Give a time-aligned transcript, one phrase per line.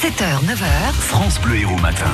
[0.00, 0.92] 7h, 9h.
[0.94, 2.08] France Bleu Héros Matin.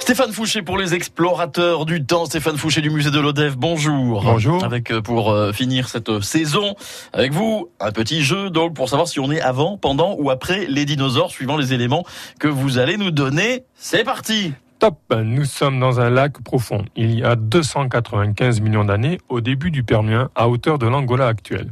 [0.00, 2.24] Stéphane Fouché pour les explorateurs du temps.
[2.24, 4.24] Stéphane Fouché du musée de l'Odève, bonjour.
[4.24, 4.64] Bonjour.
[4.64, 6.74] Avec euh, pour euh, finir cette euh, saison,
[7.12, 10.66] avec vous, un petit jeu donc pour savoir si on est avant, pendant ou après
[10.66, 12.04] les dinosaures, suivant les éléments
[12.40, 13.62] que vous allez nous donner.
[13.76, 16.84] C'est parti Top Nous sommes dans un lac profond.
[16.96, 21.70] Il y a 295 millions d'années, au début du Permien, à hauteur de l'Angola actuelle.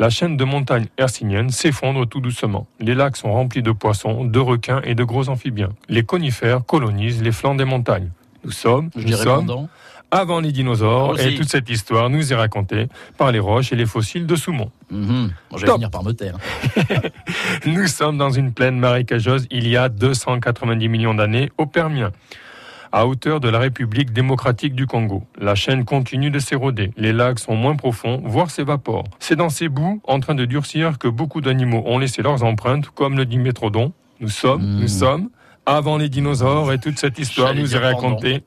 [0.00, 2.66] La chaîne de montagnes hercyniennes s'effondre tout doucement.
[2.80, 5.74] Les lacs sont remplis de poissons, de requins et de gros amphibiens.
[5.90, 8.08] Les conifères colonisent les flancs des montagnes.
[8.42, 9.68] Nous sommes, Je nous dirais sommes pendant.
[10.10, 11.28] avant les dinosaures Aussi.
[11.28, 12.86] et toute cette histoire nous est racontée
[13.18, 14.70] par les roches et les fossiles de Soumont.
[14.90, 15.74] Bon, je vais Top.
[15.74, 16.38] finir par me taire.
[17.66, 22.10] Nous sommes dans une plaine marécageuse il y a 290 millions d'années au Permien,
[22.92, 25.24] à hauteur de la République démocratique du Congo.
[25.40, 26.90] La chaîne continue de s'éroder.
[26.96, 29.04] Les lacs sont moins profonds, voire s'évaporent.
[29.18, 32.90] C'est dans ces bouts, en train de durcir, que beaucoup d'animaux ont laissé leurs empreintes,
[32.90, 33.92] comme le dimétrodon.
[34.20, 34.80] Nous sommes, Mm.
[34.80, 35.28] nous sommes
[35.66, 38.42] avant les dinosaures et toute cette histoire nous est racontée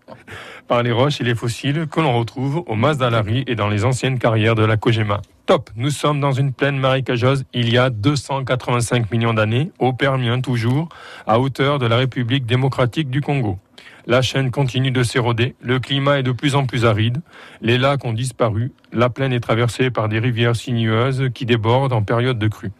[0.67, 4.19] par les roches et les fossiles que l'on retrouve au Mazdalari et dans les anciennes
[4.19, 5.21] carrières de la Kojima.
[5.45, 10.39] Top, nous sommes dans une plaine marécageuse il y a 285 millions d'années, au Permien
[10.41, 10.87] toujours,
[11.27, 13.57] à hauteur de la République démocratique du Congo.
[14.05, 17.21] La chaîne continue de s'éroder, le climat est de plus en plus aride,
[17.61, 22.03] les lacs ont disparu, la plaine est traversée par des rivières sinueuses qui débordent en
[22.03, 22.73] période de crue.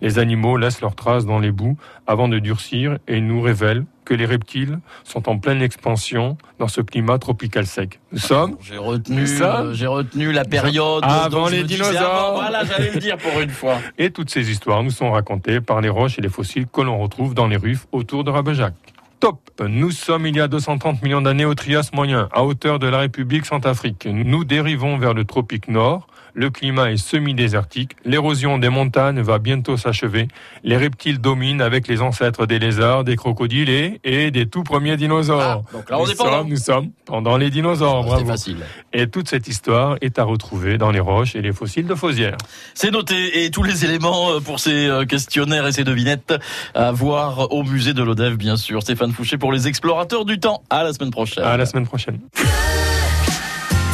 [0.00, 4.14] Les animaux laissent leurs traces dans les boues avant de durcir et nous révèlent que
[4.14, 8.00] les reptiles sont en pleine expansion dans ce climat tropical sec.
[8.10, 12.02] Nous sommes J'ai retenu, euh, j'ai retenu la période Avant les dinosaures.
[12.02, 12.34] avant.
[12.40, 13.76] Voilà, j'allais le dire pour une fois.
[13.98, 16.98] Et toutes ces histoires nous sont racontées par les roches et les fossiles que l'on
[16.98, 18.72] retrouve dans les ruffes autour de Rabejac.
[19.20, 22.86] Top Nous sommes il y a 230 millions d'années au Trias moyen, à hauteur de
[22.86, 24.06] la République centrafrique.
[24.06, 26.06] Nous dérivons vers le tropique nord.
[26.32, 27.96] Le climat est semi-désertique.
[28.04, 30.28] L'érosion des montagnes va bientôt s'achever.
[30.62, 34.96] Les reptiles dominent avec les ancêtres des lézards, des crocodiles et, et des tout premiers
[34.96, 35.64] dinosaures.
[35.68, 36.30] Ah, donc là, on nous, est pendant.
[36.30, 38.04] sommes, nous sommes pendant les dinosaures.
[38.04, 38.24] Bravo.
[38.24, 38.58] facile.
[38.92, 42.36] Et toute cette histoire est à retrouver dans les roches et les fossiles de Fosière.
[42.74, 46.34] C'est noté et tous les éléments euh, pour ces euh, questionnaires et ces devinettes
[46.74, 48.82] à voir au musée de l'Odève, bien sûr.
[49.10, 50.62] Stéphane Fouché pour les explorateurs du temps.
[50.70, 51.44] À la semaine prochaine.
[51.44, 52.20] À la semaine prochaine.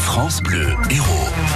[0.02, 1.55] France Bleu Héros.